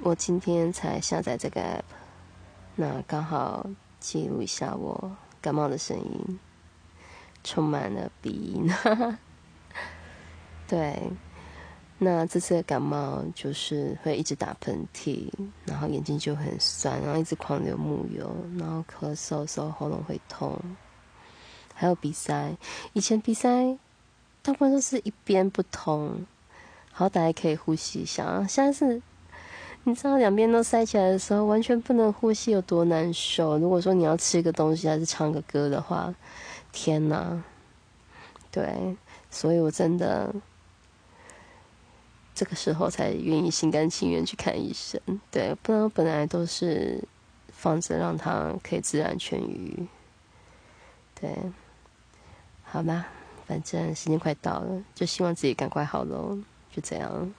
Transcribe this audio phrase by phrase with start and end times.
[0.00, 1.82] 我今天才下载这个 app，
[2.76, 6.38] 那刚好记录一下我感冒的声音，
[7.42, 8.72] 充满了鼻音。
[10.68, 10.96] 对，
[11.98, 15.28] 那这次的感冒就是会一直打喷嚏，
[15.66, 20.56] 然后眼睛就很酸，然后一直狂流木油，然后咳嗽的时候喉咙会痛，
[21.74, 22.56] 还有鼻塞。
[22.92, 23.76] 以前鼻塞
[24.42, 26.24] 大部分都是一边不通，
[26.92, 29.02] 好歹可以呼吸一下，现在是。
[29.88, 33.56] 你知道两边都塞起来的时候，完全不能呼吸，有多难受？
[33.56, 36.14] 如果说你要吃个东西还是唱个歌的话，
[36.72, 37.42] 天哪！
[38.50, 38.94] 对，
[39.30, 40.30] 所以我真的
[42.34, 45.00] 这个时候才愿意心甘情愿去看医生。
[45.30, 47.02] 对，不然本来都是
[47.50, 49.86] 放着让它可以自然痊愈。
[51.18, 51.34] 对，
[52.62, 53.06] 好吧，
[53.46, 56.38] 反正时间快到了，就希望自己赶快好喽。
[56.70, 57.32] 就这样。